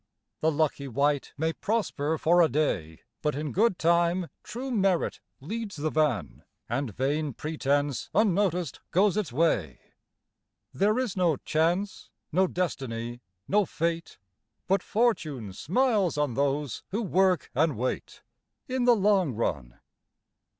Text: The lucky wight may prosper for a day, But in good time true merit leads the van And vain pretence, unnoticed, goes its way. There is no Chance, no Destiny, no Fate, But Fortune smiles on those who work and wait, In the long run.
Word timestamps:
The 0.39 0.49
lucky 0.51 0.87
wight 0.87 1.31
may 1.37 1.53
prosper 1.53 2.17
for 2.17 2.41
a 2.41 2.49
day, 2.49 3.01
But 3.21 3.35
in 3.35 3.51
good 3.51 3.77
time 3.77 4.29
true 4.41 4.71
merit 4.71 5.19
leads 5.39 5.75
the 5.75 5.91
van 5.91 6.43
And 6.67 6.91
vain 6.95 7.35
pretence, 7.35 8.09
unnoticed, 8.15 8.79
goes 8.89 9.15
its 9.15 9.31
way. 9.31 9.77
There 10.73 10.97
is 10.97 11.15
no 11.15 11.37
Chance, 11.37 12.09
no 12.31 12.47
Destiny, 12.47 13.21
no 13.47 13.63
Fate, 13.63 14.17
But 14.65 14.81
Fortune 14.81 15.53
smiles 15.53 16.17
on 16.17 16.33
those 16.33 16.81
who 16.89 17.03
work 17.03 17.51
and 17.53 17.77
wait, 17.77 18.23
In 18.67 18.85
the 18.85 18.95
long 18.95 19.33
run. 19.35 19.77